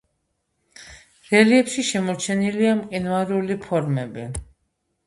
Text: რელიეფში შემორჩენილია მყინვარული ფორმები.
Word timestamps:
რელიეფში 1.27 1.85
შემორჩენილია 1.91 2.73
მყინვარული 2.81 3.61
ფორმები. 3.69 4.29